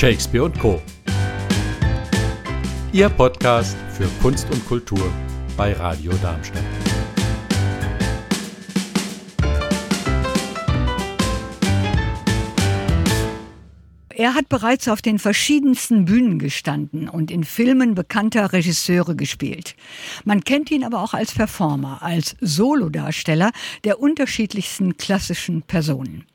[0.00, 0.80] Shakespeare und Co.
[2.90, 5.12] Ihr Podcast für Kunst und Kultur
[5.58, 6.79] bei Radio Darmstadt.
[14.20, 19.76] Er hat bereits auf den verschiedensten Bühnen gestanden und in Filmen bekannter Regisseure gespielt.
[20.26, 23.50] Man kennt ihn aber auch als Performer, als Solodarsteller
[23.84, 26.26] der unterschiedlichsten klassischen Personen.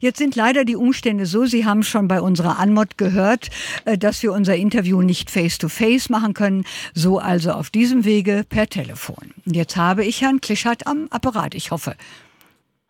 [0.00, 3.50] Jetzt sind leider die Umstände so, Sie haben schon bei unserer Anmod gehört,
[3.84, 8.46] äh, dass wir unser Interview nicht face-to-face -face machen können, so also auf diesem Wege
[8.48, 9.34] per Telefon.
[9.44, 11.94] Jetzt habe ich Herrn Klischert am Apparat, ich hoffe.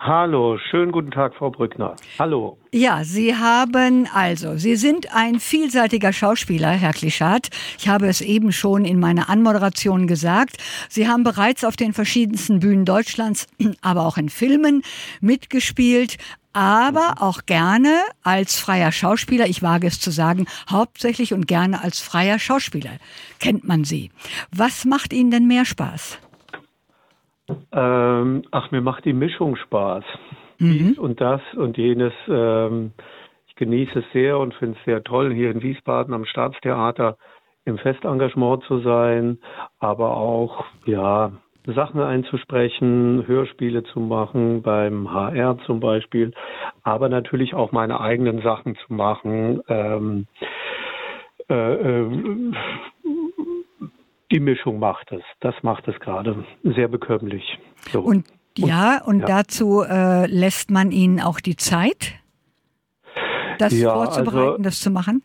[0.05, 1.95] Hallo, schönen guten Tag, Frau Brückner.
[2.19, 2.59] Hallo.
[2.73, 7.51] Ja, Sie haben also, Sie sind ein vielseitiger Schauspieler, Herr Klischat.
[7.78, 10.56] Ich habe es eben schon in meiner Anmoderation gesagt.
[10.88, 13.47] Sie haben bereits auf den verschiedensten Bühnen Deutschlands,
[13.81, 14.83] aber auch in Filmen
[15.20, 16.16] mitgespielt,
[16.53, 22.00] aber auch gerne als freier Schauspieler, ich wage es zu sagen, hauptsächlich und gerne als
[22.00, 22.98] freier Schauspieler
[23.39, 24.11] kennt man Sie.
[24.50, 26.19] Was macht Ihnen denn mehr Spaß?
[27.73, 30.05] Ähm, ach, mir macht die Mischung Spaß.
[30.59, 30.73] Mhm.
[30.73, 32.12] Dies und das und jenes.
[32.28, 32.92] Ähm,
[33.48, 37.17] ich genieße es sehr und finde es sehr toll, hier in Wiesbaden am Staatstheater
[37.65, 39.39] im Festengagement zu sein,
[39.78, 41.33] aber auch, ja,
[41.67, 46.33] Sachen einzusprechen, Hörspiele zu machen, beim HR zum Beispiel,
[46.83, 49.62] aber natürlich auch meine eigenen Sachen zu machen.
[49.69, 50.27] Ähm,
[51.48, 52.53] äh, äh,
[54.33, 55.22] die Mischung macht es.
[55.41, 57.58] Das macht es gerade sehr bekömmlich.
[57.91, 58.00] So.
[58.00, 59.27] Und ja, und ja.
[59.27, 62.14] dazu äh, lässt man ihnen auch die Zeit,
[63.58, 65.22] das ja, vorzubereiten, also, das zu machen?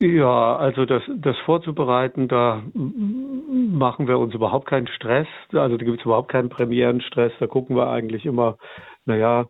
[0.00, 5.28] Ja, also das, das vorzubereiten, da machen wir uns überhaupt keinen Stress.
[5.52, 7.32] Also da gibt es überhaupt keinen Premierenstress.
[7.38, 8.56] Da gucken wir eigentlich immer,
[9.04, 9.46] naja,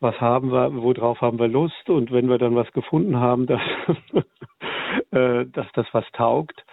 [0.00, 3.60] was haben wir, worauf haben wir Lust und wenn wir dann was gefunden haben, dass,
[5.12, 6.64] äh, dass das was taugt,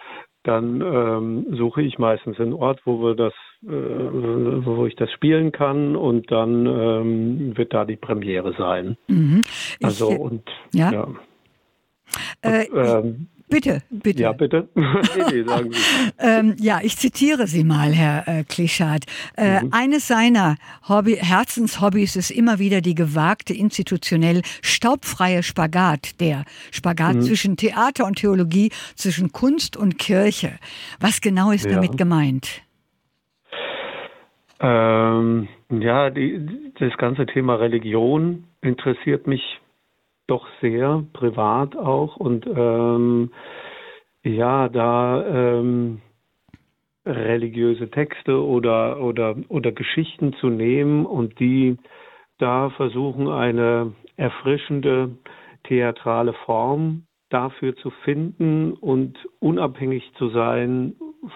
[0.42, 5.52] dann ähm, suche ich meistens einen Ort, wo wir das, äh, wo ich das spielen
[5.52, 8.96] kann und dann ähm, wird da die Premiere sein.
[9.08, 9.44] Mhm.
[9.82, 10.42] Also ich, und
[10.72, 10.92] ja.
[10.92, 11.08] ja.
[12.42, 14.22] Äh, und, ähm, Bitte, bitte.
[14.22, 14.68] Ja, bitte.
[14.74, 15.44] nee,
[16.20, 19.04] ähm, ja, ich zitiere Sie mal, Herr äh, Klischat.
[19.36, 19.70] Äh, mhm.
[19.72, 20.56] Eines seiner
[20.88, 27.22] Hobby, Herzenshobbys ist immer wieder die gewagte, institutionell staubfreie Spagat, der Spagat mhm.
[27.22, 30.52] zwischen Theater und Theologie, zwischen Kunst und Kirche.
[31.00, 31.72] Was genau ist ja.
[31.72, 32.62] damit gemeint?
[34.60, 39.59] Ähm, ja, die, das ganze Thema Religion interessiert mich
[40.30, 42.16] doch sehr, privat auch.
[42.16, 43.30] Und ähm,
[44.22, 46.00] ja, da ähm,
[47.06, 51.76] religiöse Texte oder, oder, oder Geschichten zu nehmen und die
[52.38, 55.16] da versuchen, eine erfrischende
[55.64, 60.94] theatrale Form dafür zu finden und unabhängig zu sein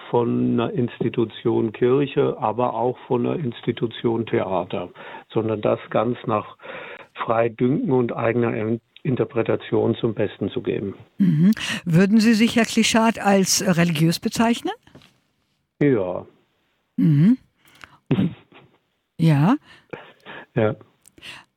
[0.09, 4.89] von einer Institution Kirche, aber auch von einer Institution Theater,
[5.29, 6.57] sondern das ganz nach
[7.25, 10.95] frei dünken und eigener Interpretation zum Besten zu geben.
[11.17, 11.51] Mhm.
[11.85, 14.73] Würden Sie sich, Herr Klischat, als religiös bezeichnen?
[15.81, 16.25] Ja.
[16.97, 17.37] Mhm.
[19.19, 19.55] ja.
[20.55, 20.75] Ja.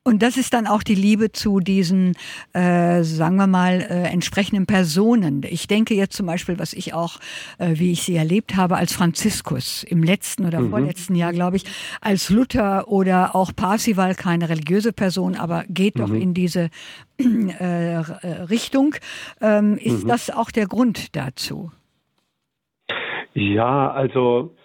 [0.05, 2.15] Und das ist dann auch die Liebe zu diesen,
[2.53, 5.43] äh, sagen wir mal, äh, entsprechenden Personen.
[5.43, 7.19] Ich denke jetzt zum Beispiel, was ich auch,
[7.57, 10.69] äh, wie ich sie erlebt habe, als Franziskus im letzten oder mhm.
[10.69, 11.65] vorletzten Jahr, glaube ich,
[11.99, 16.01] als Luther oder auch Parsival, keine religiöse Person, aber geht mhm.
[16.01, 16.69] doch in diese
[17.17, 17.97] äh,
[18.49, 18.95] Richtung.
[19.41, 20.07] Ähm, ist mhm.
[20.07, 21.71] das auch der Grund dazu?
[23.33, 24.55] Ja, also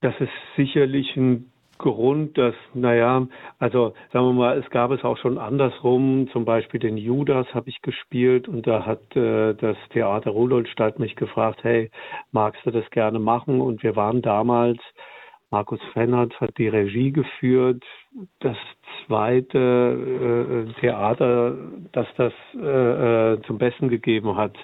[0.00, 3.26] das ist sicherlich ein Grund, dass, naja,
[3.58, 7.70] also sagen wir mal, es gab es auch schon andersrum, zum Beispiel den Judas habe
[7.70, 11.90] ich gespielt und da hat äh, das Theater Rudolstadt mich gefragt, hey,
[12.30, 13.60] magst du das gerne machen?
[13.60, 14.78] Und wir waren damals,
[15.50, 17.84] Markus Fennert hat die Regie geführt,
[18.40, 18.56] das
[19.06, 21.56] zweite äh, Theater,
[21.92, 24.56] das das äh, äh zum Besten gegeben hat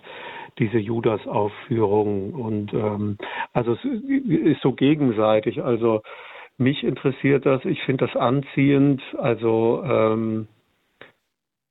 [0.58, 2.32] diese Judas-Aufführung.
[2.34, 3.16] Und ähm,
[3.52, 5.62] also es ist so gegenseitig.
[5.62, 6.02] Also
[6.58, 10.48] mich interessiert das, ich finde das anziehend, also ähm,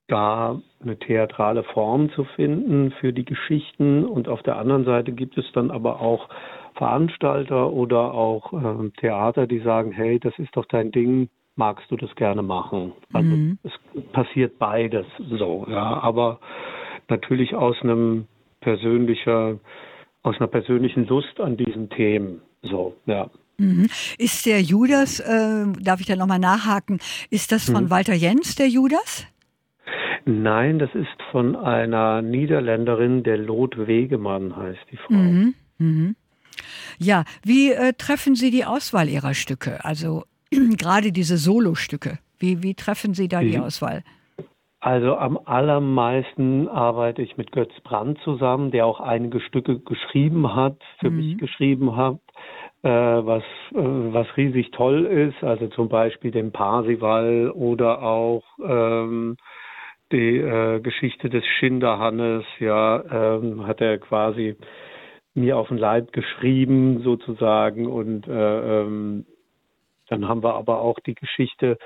[0.07, 5.37] da eine theatrale Form zu finden für die Geschichten und auf der anderen Seite gibt
[5.37, 6.29] es dann aber auch
[6.75, 11.97] Veranstalter oder auch äh, Theater, die sagen, hey, das ist doch dein Ding, magst du
[11.97, 12.93] das gerne machen?
[13.11, 13.59] Also mhm.
[13.63, 13.71] es
[14.13, 16.39] passiert beides so, ja, aber
[17.09, 18.27] natürlich aus einem
[18.61, 19.59] persönlicher,
[20.23, 23.29] aus einer persönlichen Lust an diesen Themen, so, ja.
[23.57, 23.87] Mhm.
[24.17, 26.99] Ist der Judas, äh, darf ich da nochmal nachhaken,
[27.29, 27.89] ist das von mhm.
[27.89, 29.25] Walter Jens, der Judas?
[30.25, 35.13] Nein, das ist von einer Niederländerin, der Lot Wegemann heißt die Frau.
[35.13, 35.53] Mhm.
[35.77, 36.15] Mhm.
[36.99, 39.83] Ja, wie äh, treffen Sie die Auswahl Ihrer Stücke?
[39.85, 42.19] Also gerade diese Solostücke.
[42.39, 44.03] Wie, wie treffen Sie da die, die Auswahl?
[44.79, 50.77] Also am allermeisten arbeite ich mit Götz Brandt zusammen, der auch einige Stücke geschrieben hat,
[50.99, 51.17] für mhm.
[51.17, 52.19] mich geschrieben hat,
[52.83, 55.43] was, äh, was riesig toll ist.
[55.43, 59.37] Also zum Beispiel den Parsival oder auch ähm,
[60.11, 64.55] die äh, Geschichte des Schinderhannes, ja, ähm, hat er quasi
[65.33, 69.25] mir auf den Leib geschrieben sozusagen und äh, ähm,
[70.09, 71.77] dann haben wir aber auch die Geschichte,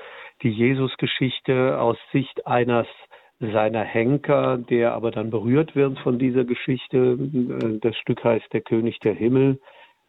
[0.42, 2.86] die Jesus-Geschichte aus Sicht eines
[3.40, 7.16] seiner Henker, der aber dann berührt wird von dieser Geschichte.
[7.80, 9.58] Das Stück heißt Der König der Himmel,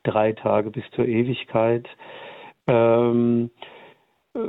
[0.03, 1.87] drei Tage bis zur Ewigkeit.
[2.67, 3.49] Ähm,
[4.35, 4.39] äh,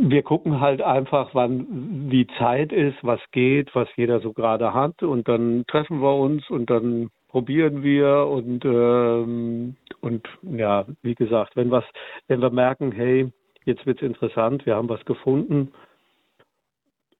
[0.00, 5.02] wir gucken halt einfach, wann wie Zeit ist, was geht, was jeder so gerade hat
[5.02, 11.56] und dann treffen wir uns und dann probieren wir und ähm, und ja, wie gesagt,
[11.56, 11.84] wenn was,
[12.28, 13.30] wenn wir merken, hey,
[13.64, 15.72] jetzt wird's interessant, wir haben was gefunden,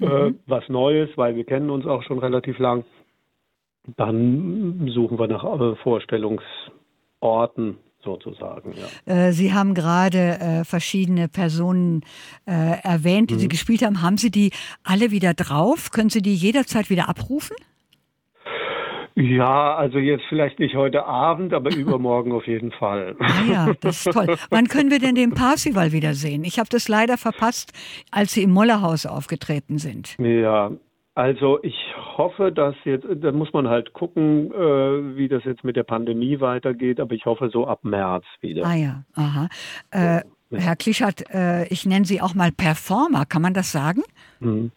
[0.00, 0.10] äh, mhm.
[0.10, 2.84] äh, was Neues, weil wir kennen uns auch schon relativ lang,
[3.96, 8.74] dann suchen wir nach äh, Vorstellungsorten sozusagen.
[8.74, 9.28] Ja.
[9.28, 12.02] Äh, Sie haben gerade äh, verschiedene Personen
[12.46, 13.40] äh, erwähnt, die mhm.
[13.40, 14.02] Sie gespielt haben.
[14.02, 14.50] Haben Sie die
[14.84, 15.90] alle wieder drauf?
[15.90, 17.56] Können Sie die jederzeit wieder abrufen?
[19.20, 23.16] Ja, also jetzt vielleicht nicht heute Abend, aber übermorgen auf jeden Fall.
[23.18, 24.36] Ah ja, das ist toll.
[24.50, 26.44] Wann können wir denn den Parsival wiedersehen?
[26.44, 27.72] Ich habe das leider verpasst,
[28.12, 30.16] als Sie im Mollerhaus aufgetreten sind.
[30.18, 30.70] Ja,
[31.18, 31.74] also ich
[32.16, 36.38] hoffe, dass jetzt, da muss man halt gucken, äh, wie das jetzt mit der Pandemie
[36.38, 38.64] weitergeht, aber ich hoffe so ab März wieder.
[38.64, 39.48] Ah ja, aha.
[39.90, 40.22] Äh, ja.
[40.52, 44.04] Herr Klischert, äh, ich nenne Sie auch mal Performer, kann man das sagen?
[44.38, 44.70] Hm.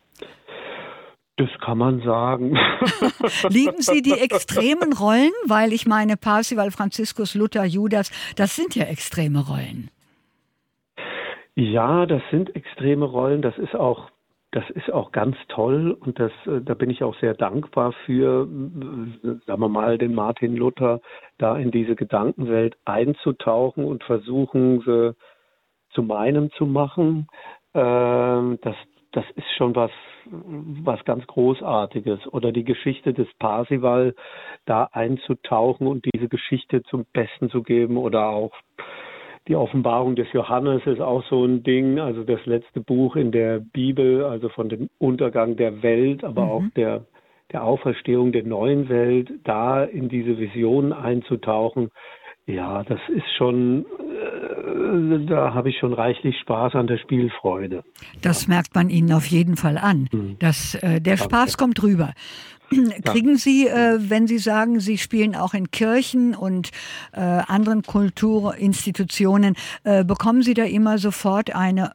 [1.38, 2.58] Das kann man sagen.
[3.50, 5.34] Lieben Sie die extremen Rollen?
[5.46, 9.92] Weil ich meine, Parsival, Franziskus, Luther, Judas, das sind ja extreme Rollen.
[11.54, 13.44] Ja, das sind extreme Rollen.
[13.44, 14.10] Das ist auch,
[14.52, 18.44] das ist auch ganz toll und das, äh, da bin ich auch sehr dankbar für,
[18.44, 21.00] äh, sagen wir mal, den Martin Luther
[21.38, 25.16] da in diese Gedankenwelt einzutauchen und versuchen, sie
[25.92, 27.28] zu meinem zu machen.
[27.74, 28.76] Ähm, das,
[29.14, 29.92] das ist schon was,
[30.26, 32.28] was ganz Großartiges.
[32.28, 34.16] Oder die Geschichte des Parsival
[34.66, 38.54] da einzutauchen und diese Geschichte zum Besten zu geben oder auch
[39.48, 43.60] die Offenbarung des Johannes ist auch so ein Ding, also das letzte Buch in der
[43.60, 46.52] Bibel, also von dem Untergang der Welt, aber mhm.
[46.52, 47.06] auch der,
[47.52, 51.90] der Auferstehung der neuen Welt, da in diese Visionen einzutauchen,
[52.48, 57.84] ja, das ist schon, äh, da habe ich schon reichlich Spaß an der Spielfreude.
[58.22, 60.08] Das merkt man Ihnen auf jeden Fall an.
[60.12, 60.38] Mhm.
[60.40, 61.24] Das, äh, der Danke.
[61.24, 62.14] Spaß kommt rüber.
[63.06, 66.72] Kriegen Sie, äh, wenn Sie sagen, Sie spielen auch in Kirchen und
[67.14, 71.92] äh, anderen Kulturinstitutionen, äh, bekommen Sie da immer sofort eine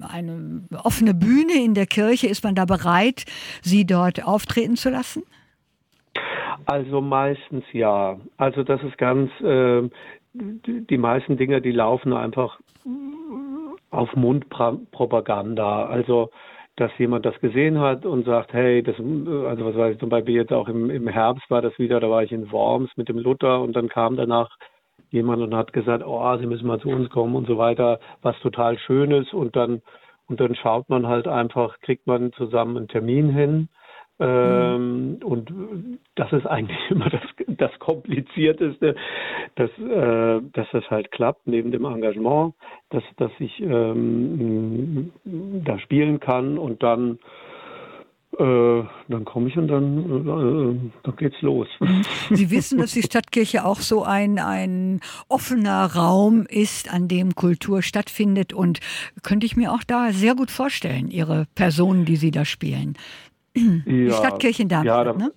[0.00, 2.28] eine offene Bühne in der Kirche?
[2.28, 3.24] Ist man da bereit,
[3.60, 5.22] Sie dort auftreten zu lassen?
[6.64, 8.18] Also meistens ja.
[8.38, 9.82] Also das ist ganz, äh,
[10.32, 12.58] die meisten Dinge, die laufen einfach
[13.90, 15.86] auf Mundpropaganda.
[15.86, 16.30] Also
[16.80, 20.34] dass jemand das gesehen hat und sagt, hey, das, also was weiß ich, zum Beispiel
[20.34, 23.18] jetzt auch im, im Herbst war das wieder, da war ich in Worms mit dem
[23.18, 24.48] Luther und dann kam danach
[25.10, 28.38] jemand und hat gesagt, oh, Sie müssen mal zu uns kommen und so weiter, was
[28.40, 29.30] total Schönes.
[29.32, 29.82] Und dann
[30.26, 33.68] und dann schaut man halt einfach, kriegt man zusammen einen Termin hin
[34.20, 35.16] ähm, mhm.
[35.22, 38.94] Und das ist eigentlich immer das, das Komplizierteste,
[39.56, 42.54] dass, äh, dass das halt klappt neben dem Engagement,
[42.90, 47.18] dass, dass ich ähm, da spielen kann und dann
[48.38, 51.66] äh, dann komme ich und dann, äh, dann geht's los.
[51.80, 52.02] Mhm.
[52.30, 57.82] Sie wissen, dass die Stadtkirche auch so ein, ein offener Raum ist, an dem Kultur
[57.82, 58.78] stattfindet und
[59.24, 62.96] könnte ich mir auch da sehr gut vorstellen, Ihre Personen, die Sie da spielen.
[63.56, 65.32] Die ja, Stadtkirche in Darmstadt, ja, da, ne?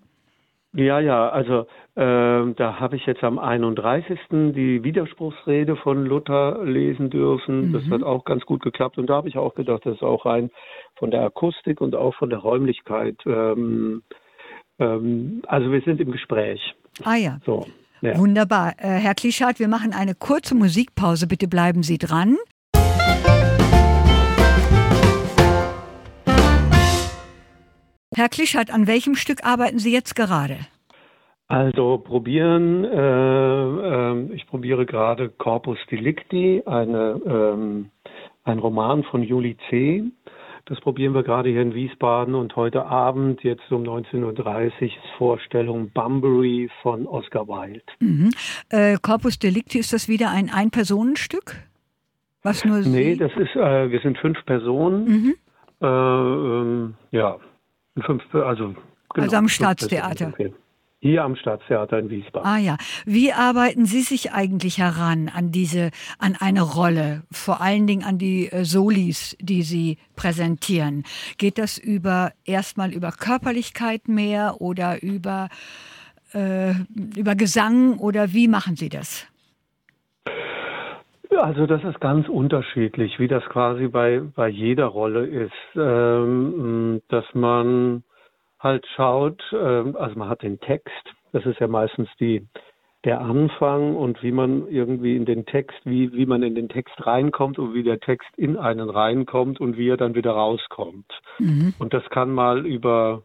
[0.76, 4.20] Ja, ja, also äh, da habe ich jetzt am 31.
[4.30, 7.70] die Widerspruchsrede von Luther lesen dürfen.
[7.70, 7.74] Mhm.
[7.74, 10.26] Das hat auch ganz gut geklappt und da habe ich auch gedacht, das ist auch
[10.26, 10.50] rein
[10.96, 13.18] von der Akustik und auch von der Räumlichkeit.
[13.28, 14.02] Ähm,
[14.80, 16.60] ähm, also wir sind im Gespräch.
[17.04, 17.40] Ah ja.
[17.46, 17.68] So.
[18.02, 18.18] Ja.
[18.18, 18.74] Wunderbar.
[18.80, 21.28] Äh, Herr Klischat, wir machen eine kurze Musikpause.
[21.28, 22.38] Bitte bleiben Sie dran.
[28.16, 30.58] Herr Klischert, an welchem Stück arbeiten Sie jetzt gerade?
[31.48, 37.90] Also probieren, äh, äh, ich probiere gerade Corpus Delicti, eine, ähm,
[38.44, 40.04] ein Roman von Juli C.
[40.66, 44.94] Das probieren wir gerade hier in Wiesbaden und heute Abend, jetzt um 19.30 Uhr, ist
[45.18, 47.84] Vorstellung Bunbury von Oscar Wilde.
[48.00, 48.32] Mhm.
[48.70, 51.58] Äh, Corpus Delicti, ist das wieder ein Ein-Personenstück?
[52.44, 52.90] Was nur Sie?
[52.90, 55.06] Nee, das ist, äh, wir sind fünf Personen.
[55.06, 55.36] Mhm.
[55.82, 57.38] Äh, ähm, ja,
[58.02, 58.70] fünf, also,
[59.14, 60.34] genau, also am Staatstheater.
[61.00, 62.50] Hier am Staatstheater in Wiesbaden.
[62.50, 62.78] Ah ja.
[63.06, 67.24] Wie arbeiten Sie sich eigentlich heran an diese, an eine Rolle?
[67.30, 71.04] Vor allen Dingen an die äh, Solis, die Sie präsentieren.
[71.38, 75.50] Geht das über erstmal über Körperlichkeit mehr oder über,
[76.34, 76.72] äh,
[77.18, 79.28] über Gesang oder wie machen Sie das?
[81.42, 87.26] Also das ist ganz unterschiedlich, wie das quasi bei, bei jeder Rolle ist, ähm, dass
[87.34, 88.04] man
[88.60, 92.48] halt schaut, äh, also man hat den Text, das ist ja meistens die,
[93.04, 96.96] der Anfang und wie man irgendwie in den Text, wie, wie man in den Text
[97.06, 101.12] reinkommt und wie der Text in einen reinkommt und wie er dann wieder rauskommt.
[101.40, 101.74] Mhm.
[101.80, 103.24] Und das kann mal über,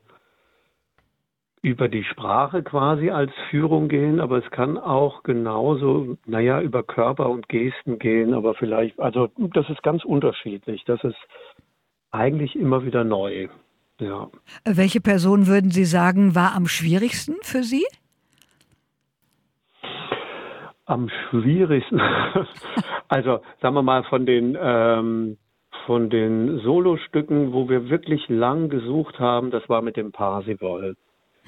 [1.63, 7.29] über die Sprache quasi als Führung gehen, aber es kann auch genauso, naja, über Körper
[7.29, 10.85] und Gesten gehen, aber vielleicht, also das ist ganz unterschiedlich.
[10.85, 11.17] Das ist
[12.11, 13.49] eigentlich immer wieder neu.
[14.01, 14.29] Ja.
[14.65, 17.85] Welche Person würden Sie sagen, war am schwierigsten für Sie?
[20.87, 22.01] Am schwierigsten.
[23.09, 25.37] also sagen wir mal von den ähm,
[25.85, 30.97] von den Solostücken, wo wir wirklich lang gesucht haben, das war mit dem Parsival.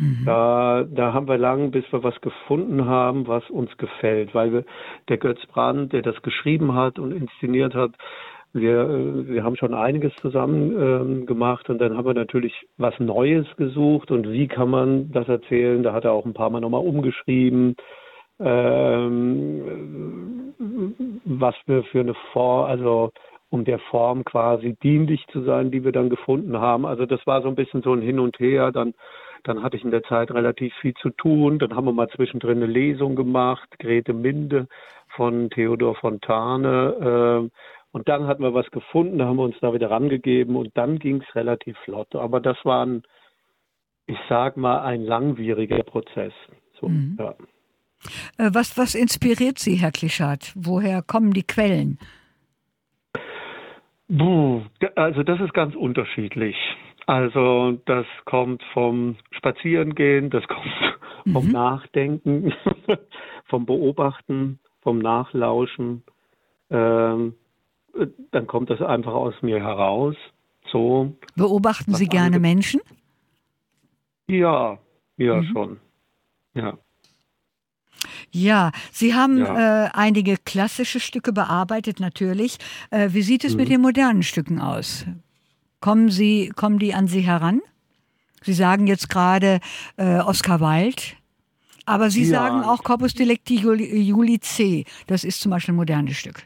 [0.01, 0.25] Mhm.
[0.25, 4.65] Da, da haben wir lang, bis wir was gefunden haben, was uns gefällt, weil wir,
[5.09, 7.93] der Götz Brandt, der das geschrieben hat und inszeniert hat,
[8.53, 12.99] wir, äh, wir haben schon einiges zusammen ähm, gemacht und dann haben wir natürlich was
[12.99, 15.83] Neues gesucht und wie kann man das erzählen?
[15.83, 17.77] Da hat er auch ein paar Mal nochmal umgeschrieben,
[18.41, 20.55] ähm,
[21.27, 23.11] was wir für eine Form, also
[23.51, 26.87] um der Form quasi dienlich zu sein, die wir dann gefunden haben.
[26.87, 28.73] Also das war so ein bisschen so ein Hin und Her.
[28.73, 28.95] Dann,
[29.45, 31.59] dann hatte ich in der Zeit relativ viel zu tun.
[31.59, 34.69] Dann haben wir mal zwischendrin eine Lesung gemacht, Grete Minde
[35.17, 37.49] von Theodor Fontane.
[37.51, 37.57] Äh,
[37.93, 40.99] und dann hatten wir was gefunden, da haben wir uns da wieder rangegeben und dann
[40.99, 42.15] ging es relativ flott.
[42.15, 43.03] Aber das war ein,
[44.07, 46.33] ich sag mal, ein langwieriger Prozess.
[46.81, 47.17] So, mhm.
[47.19, 47.35] ja.
[48.39, 50.53] Äh, was, was inspiriert Sie, Herr Klischat?
[50.55, 51.99] Woher kommen die Quellen?
[54.97, 56.57] also das ist ganz unterschiedlich.
[57.07, 60.67] Also das kommt vom Spazierengehen, das kommt
[61.33, 61.53] vom mhm.
[61.53, 62.53] Nachdenken,
[63.47, 66.03] vom Beobachten, vom Nachlauschen.
[66.71, 67.35] Ähm,
[68.31, 70.15] dann kommt das einfach aus mir heraus.
[70.71, 71.17] So.
[71.35, 72.39] Beobachten Sie gerne.
[72.39, 72.81] Menschen?
[74.29, 74.79] Ja,
[75.17, 75.45] ja mhm.
[75.53, 75.81] schon.
[76.55, 76.79] Ja.
[78.33, 79.87] Ja, Sie haben ja.
[79.87, 82.59] Äh, einige klassische Stücke bearbeitet, natürlich.
[82.91, 83.61] Äh, wie sieht es mhm.
[83.61, 85.05] mit den modernen Stücken aus?
[85.81, 87.61] Kommen, Sie, kommen die an Sie heran?
[88.43, 89.61] Sie sagen jetzt gerade
[89.97, 91.03] äh, Oscar Wilde,
[91.87, 92.39] aber Sie ja.
[92.39, 94.85] sagen auch Corpus Delicti Juli C.
[95.07, 96.43] Das ist zum Beispiel ein modernes Stück.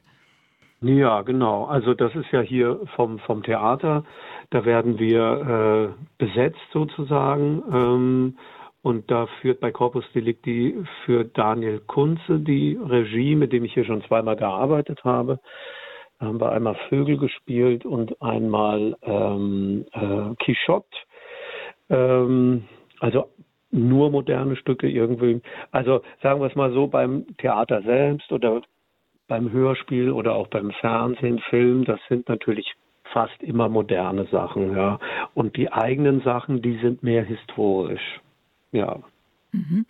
[0.80, 1.64] Ja, genau.
[1.64, 4.04] Also das ist ja hier vom, vom Theater.
[4.50, 7.62] Da werden wir äh, besetzt sozusagen.
[7.72, 8.38] Ähm,
[8.82, 13.86] und da führt bei Corpus Delicti für Daniel Kunze die Regie, mit dem ich hier
[13.86, 15.40] schon zweimal gearbeitet habe.
[16.24, 20.96] Haben wir einmal Vögel gespielt und einmal ähm, äh, Quichotte.
[21.90, 22.64] Ähm,
[23.00, 23.28] also
[23.70, 25.40] nur moderne Stücke irgendwie.
[25.72, 28.62] Also sagen wir es mal so, beim Theater selbst oder
[29.26, 32.74] beim Hörspiel oder auch beim Fernsehen, Film, das sind natürlich
[33.12, 34.98] fast immer moderne Sachen, ja.
[35.34, 38.20] Und die eigenen Sachen, die sind mehr historisch,
[38.72, 38.98] ja.
[39.52, 39.86] Mhm.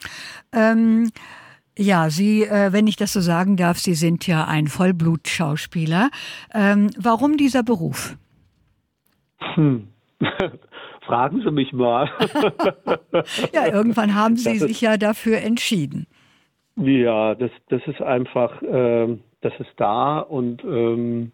[0.53, 1.11] Ähm,
[1.79, 6.11] ja, Sie, äh, wenn ich das so sagen darf, Sie sind ja ein Vollblutschauspieler.
[6.55, 8.17] Ähm, warum dieser Beruf?
[9.41, 9.89] Hm.
[11.07, 12.09] Fragen Sie mich mal.
[13.53, 16.07] ja, irgendwann haben Sie sich ja dafür entschieden.
[16.77, 21.33] Ja, das, das ist einfach, äh, das ist da und ähm,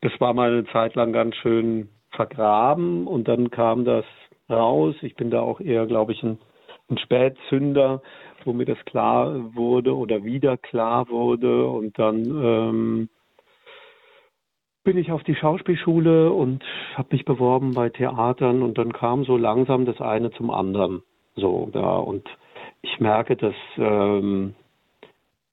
[0.00, 4.04] das war mal eine Zeit lang ganz schön vergraben und dann kam das
[4.50, 4.94] raus.
[5.02, 6.38] Ich bin da auch eher, glaube ich, ein,
[6.90, 8.02] ein Spätzünder,
[8.46, 13.08] wo mir das klar wurde oder wieder klar wurde und dann ähm,
[14.84, 16.62] bin ich auf die Schauspielschule und
[16.94, 21.02] habe mich beworben bei Theatern und dann kam so langsam das eine zum anderen.
[21.36, 22.28] So, ja, und
[22.82, 24.54] ich merke, dass ähm,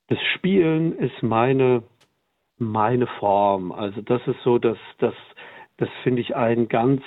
[0.10, 1.84] das Spielen ist meine,
[2.58, 3.72] meine Form.
[3.72, 5.16] Also das ist so, dass das,
[5.78, 7.02] das finde ich einen ganz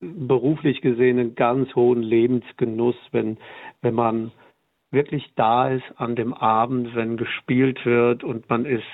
[0.00, 3.38] beruflich gesehen einen ganz hohen Lebensgenuss, wenn,
[3.82, 4.32] wenn man
[4.94, 8.84] wirklich da ist an dem Abend, wenn gespielt wird und man ist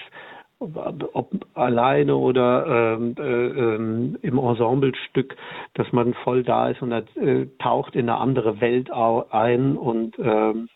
[0.61, 5.35] ob alleine oder ähm, äh, ähm, im Ensemblestück,
[5.73, 10.69] dass man voll da ist und äh, taucht in eine andere Welt ein und ähm,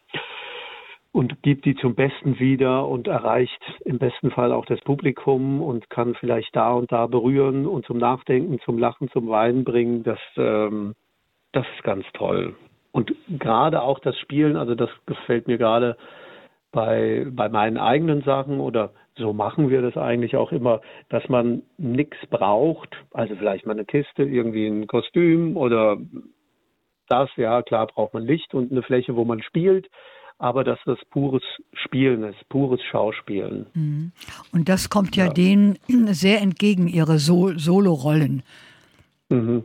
[1.12, 5.88] und gibt die zum Besten wieder und erreicht im besten Fall auch das Publikum und
[5.88, 10.02] kann vielleicht da und da berühren und zum Nachdenken, zum Lachen, zum Weinen bringen.
[10.02, 10.94] Das, ähm,
[11.52, 12.56] das ist ganz toll.
[12.94, 15.96] Und gerade auch das Spielen, also das gefällt mir gerade
[16.70, 21.62] bei, bei meinen eigenen Sachen oder so machen wir das eigentlich auch immer, dass man
[21.76, 25.96] nichts braucht, also vielleicht mal eine Kiste, irgendwie ein Kostüm oder
[27.08, 29.88] das, ja klar braucht man Licht und eine Fläche, wo man spielt,
[30.38, 33.66] aber dass das pures Spielen ist, pures Schauspielen.
[33.74, 34.12] Mhm.
[34.52, 35.32] Und das kommt ja, ja.
[35.32, 38.44] denen sehr entgegen, ihre Sol Solorollen.
[39.34, 39.64] Mhm.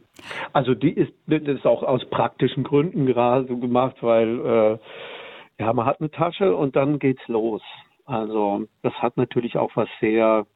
[0.53, 5.73] Also die ist, das ist auch aus praktischen Gründen gerade so gemacht, weil äh, ja,
[5.73, 7.61] man hat eine Tasche und dann geht's los.
[8.05, 10.47] Also das hat natürlich auch was sehr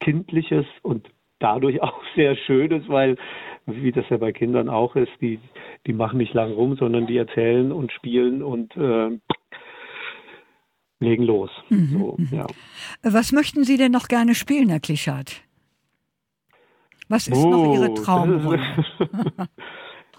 [0.00, 3.16] Kindliches und dadurch auch sehr Schönes, weil,
[3.66, 5.38] wie das ja bei Kindern auch ist, die,
[5.86, 9.18] die machen nicht lang rum, sondern die erzählen und spielen und äh,
[11.00, 11.50] legen los.
[11.70, 12.46] Mhm, so, ja.
[13.02, 15.42] Was möchten Sie denn noch gerne spielen, Herr Klischat?
[17.08, 18.60] Was ist oh, noch Ihre Traumrolle?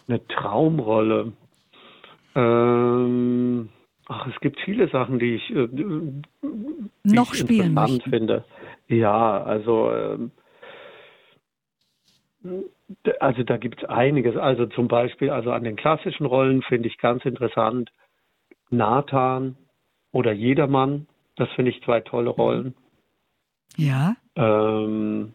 [0.07, 1.33] Eine Traumrolle.
[2.35, 3.69] Ähm,
[4.07, 6.21] ach, es gibt viele Sachen, die ich, äh, die
[7.03, 8.09] noch ich spielen möchten.
[8.09, 8.45] finde.
[8.87, 10.31] Ja, also ähm,
[13.19, 14.35] also da gibt es einiges.
[14.35, 17.91] Also zum Beispiel, also an den klassischen Rollen finde ich ganz interessant
[18.69, 19.55] Nathan
[20.11, 21.07] oder Jedermann.
[21.35, 22.75] Das finde ich zwei tolle Rollen.
[23.77, 24.15] Ja.
[24.35, 25.33] Ähm,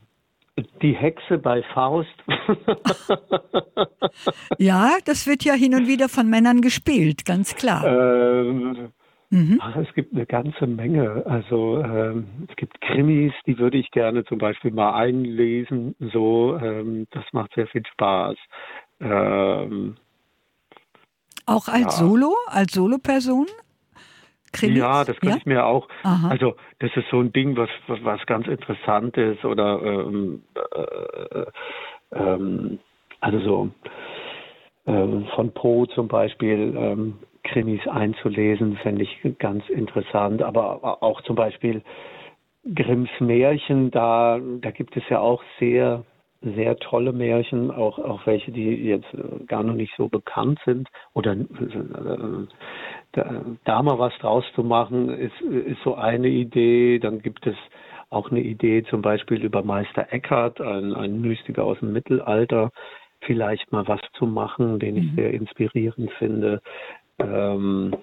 [0.83, 2.09] die Hexe bei Faust.
[4.59, 7.85] ja, das wird ja hin und wieder von Männern gespielt, ganz klar.
[7.87, 8.93] Ähm,
[9.31, 9.59] mhm.
[9.61, 11.25] ach, es gibt eine ganze Menge.
[11.27, 15.95] Also ähm, es gibt Krimis, die würde ich gerne zum Beispiel mal einlesen.
[16.13, 18.37] So, ähm, das macht sehr viel Spaß.
[19.01, 19.97] Ähm,
[21.47, 21.91] Auch als ja.
[21.91, 23.47] Solo, als Solo-Person?
[24.53, 24.79] Krimis?
[24.79, 25.37] Ja, das könnte ja?
[25.37, 25.89] ich mir auch.
[26.03, 26.29] Aha.
[26.29, 31.45] Also das ist so ein Ding, was was ganz interessant ist oder ähm, äh,
[32.13, 32.79] ähm,
[33.21, 33.71] also so
[34.87, 40.43] ähm, von Poe zum Beispiel ähm, Krimis einzulesen, fände ich ganz interessant.
[40.43, 41.83] Aber auch zum Beispiel
[42.75, 46.05] Grimms Märchen, da da gibt es ja auch sehr
[46.41, 50.89] sehr tolle Märchen, auch, auch welche, die jetzt äh, gar noch nicht so bekannt sind.
[51.15, 52.47] Oder äh,
[53.13, 56.99] da, da mal was draus zu machen, ist, ist so eine Idee.
[57.01, 57.57] Dann gibt es
[58.11, 62.71] auch eine Idee zum Beispiel über Meister Eckhart, ein, ein Mystiker aus dem Mittelalter,
[63.21, 65.17] vielleicht mal was zu machen, den ich mhm.
[65.17, 66.63] sehr inspirierend finde.
[67.19, 67.95] Ähm,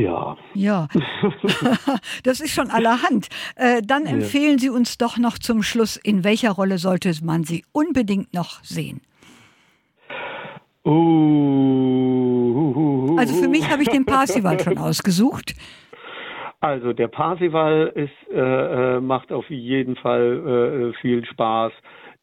[0.00, 0.36] ja.
[0.54, 0.88] Ja,
[2.24, 3.28] das ist schon allerhand.
[3.56, 7.64] Äh, dann empfehlen Sie uns doch noch zum Schluss, in welcher Rolle sollte man Sie
[7.72, 9.00] unbedingt noch sehen?
[10.84, 11.20] Uh,
[13.18, 15.54] also für mich habe ich den Parsival schon ausgesucht.
[16.60, 21.72] Also der Parsival ist, äh, äh, macht auf jeden Fall äh, viel Spaß.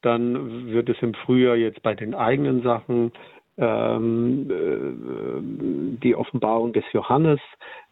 [0.02, 3.12] Dann wird es im Frühjahr jetzt bei den eigenen Sachen
[3.58, 7.40] ähm, äh, die Offenbarung des Johannes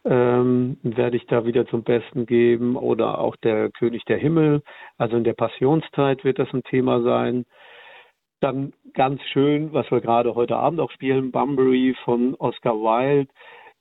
[0.05, 4.61] ähm, werde ich da wieder zum Besten geben oder auch der König der Himmel.
[4.97, 7.45] Also in der Passionszeit wird das ein Thema sein.
[8.41, 13.31] Dann ganz schön, was wir gerade heute Abend auch spielen, Bunbury von Oscar Wilde.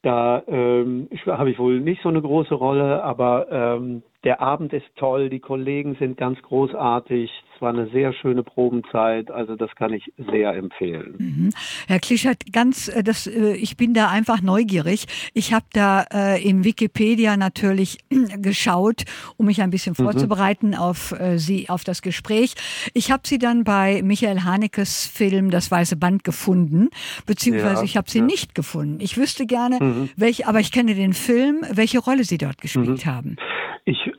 [0.02, 4.86] Da ähm, habe ich wohl nicht so eine große Rolle, aber ähm, der Abend ist
[4.96, 7.30] toll, die Kollegen sind ganz großartig.
[7.54, 11.14] Es war eine sehr schöne Probenzeit, also das kann ich sehr empfehlen.
[11.18, 11.50] Mhm.
[11.86, 15.06] Herr Klischert, ganz, äh, das, äh, ich bin da einfach neugierig.
[15.34, 17.98] Ich habe da äh, im Wikipedia natürlich
[18.38, 19.04] geschaut,
[19.36, 20.04] um mich ein bisschen mhm.
[20.04, 22.54] vorzubereiten auf äh, Sie, auf das Gespräch.
[22.94, 26.88] Ich habe Sie dann bei Michael Hanekes Film Das Weiße Band gefunden,
[27.26, 28.24] beziehungsweise ja, ich habe Sie ja.
[28.24, 28.98] nicht gefunden.
[29.00, 30.10] Ich wüsste gerne, mhm.
[30.16, 33.10] welche, aber ich kenne den Film, welche Rolle Sie dort gespielt mhm.
[33.10, 33.36] haben.
[33.84, 34.10] Ich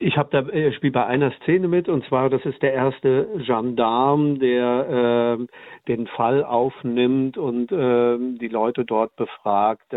[0.00, 3.26] ich habe da äh, spiele bei einer Szene mit und zwar das ist der erste
[3.44, 5.46] Gendarm, der äh,
[5.88, 9.96] den Fall aufnimmt und äh, die Leute dort befragt, äh,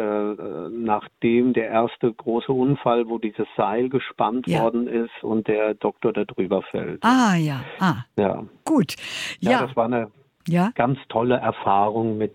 [0.71, 4.63] nachdem der erste große Unfall, wo dieses Seil gespannt ja.
[4.63, 7.03] worden ist und der Doktor da drüber fällt.
[7.03, 7.97] Ah ja, ah.
[8.17, 8.43] Ja.
[8.65, 8.95] Gut.
[9.39, 10.07] Ja, ja das war eine
[10.47, 10.71] ja?
[10.73, 12.33] ganz tolle Erfahrung mit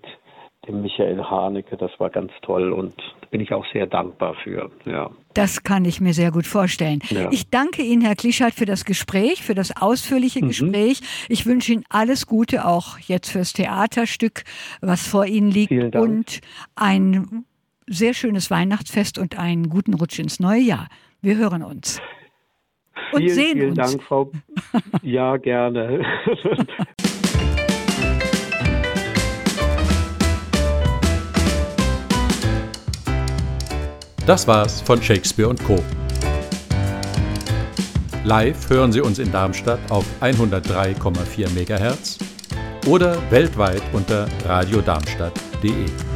[0.68, 1.76] dem Michael Haneke.
[1.76, 2.94] Das war ganz toll und
[3.31, 4.70] bin ich auch sehr dankbar für.
[4.85, 5.11] Ja.
[5.35, 7.00] Das kann ich mir sehr gut vorstellen.
[7.11, 7.29] Ja.
[7.31, 10.48] Ich danke Ihnen, Herr Klischert, für das Gespräch, für das ausführliche mhm.
[10.48, 11.00] Gespräch.
[11.29, 14.44] Ich wünsche Ihnen alles Gute, auch jetzt fürs Theaterstück,
[14.81, 15.96] was vor Ihnen liegt.
[15.96, 16.40] Und
[16.74, 17.44] ein
[17.87, 20.88] sehr schönes Weihnachtsfest und einen guten Rutsch ins neue Jahr.
[21.20, 22.00] Wir hören uns.
[23.12, 23.79] Und vielen, sehen vielen uns.
[23.79, 24.33] Dank, Frau.
[25.02, 26.05] Ja, gerne.
[34.26, 35.80] Das war's von Shakespeare Co.
[38.24, 42.18] Live hören Sie uns in Darmstadt auf 103,4 MHz
[42.88, 46.15] oder weltweit unter radiodarmstadt.de.